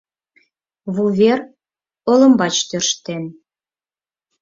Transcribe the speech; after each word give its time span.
Вувер, 0.95 1.39
олымбач 2.11 2.55
тӧрштен 2.69 3.23